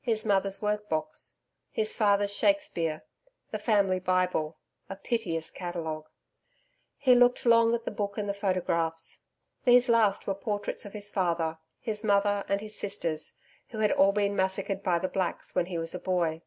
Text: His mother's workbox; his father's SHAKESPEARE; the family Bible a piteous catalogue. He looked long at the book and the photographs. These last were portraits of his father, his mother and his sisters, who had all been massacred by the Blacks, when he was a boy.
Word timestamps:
His 0.00 0.24
mother's 0.24 0.62
workbox; 0.62 1.34
his 1.70 1.94
father's 1.94 2.32
SHAKESPEARE; 2.34 3.02
the 3.50 3.58
family 3.58 4.00
Bible 4.00 4.56
a 4.88 4.96
piteous 4.96 5.50
catalogue. 5.50 6.06
He 6.96 7.14
looked 7.14 7.44
long 7.44 7.74
at 7.74 7.84
the 7.84 7.90
book 7.90 8.16
and 8.16 8.26
the 8.26 8.32
photographs. 8.32 9.18
These 9.66 9.90
last 9.90 10.26
were 10.26 10.34
portraits 10.34 10.86
of 10.86 10.94
his 10.94 11.10
father, 11.10 11.58
his 11.80 12.02
mother 12.02 12.46
and 12.48 12.62
his 12.62 12.78
sisters, 12.78 13.34
who 13.68 13.80
had 13.80 13.92
all 13.92 14.12
been 14.12 14.34
massacred 14.34 14.82
by 14.82 14.98
the 14.98 15.06
Blacks, 15.08 15.54
when 15.54 15.66
he 15.66 15.76
was 15.76 15.94
a 15.94 16.00
boy. 16.00 16.40